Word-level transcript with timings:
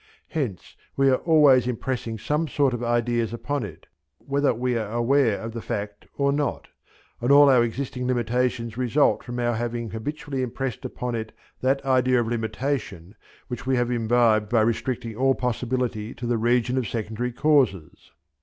Hence 0.29 0.75
we 0.97 1.11
are 1.11 1.17
always 1.17 1.67
impressing 1.67 2.17
some 2.17 2.47
sort 2.47 2.73
of 2.73 2.81
ideas 2.83 3.33
upon 3.33 3.63
it, 3.63 3.85
whether 4.17 4.51
we 4.51 4.75
are 4.75 4.91
aware 4.91 5.39
of 5.39 5.51
the 5.53 5.61
fact 5.61 6.07
or 6.17 6.31
not, 6.33 6.69
and 7.21 7.29
all 7.31 7.51
our 7.51 7.63
existing 7.63 8.07
limitations 8.07 8.77
result 8.77 9.21
from 9.23 9.37
our 9.37 9.53
having 9.53 9.91
habitually 9.91 10.41
impressed 10.41 10.85
upon 10.85 11.13
it 11.13 11.33
that 11.61 11.85
idea 11.85 12.19
of 12.19 12.25
limitation 12.27 13.13
which 13.47 13.67
we 13.67 13.75
have 13.75 13.91
imbibed 13.91 14.49
by 14.49 14.61
restricting 14.61 15.15
all 15.15 15.35
possibility 15.35 16.15
to 16.15 16.25
the 16.25 16.39
region 16.39 16.79
of 16.79 16.87
secondary 16.87 17.31
causes. 17.31 18.09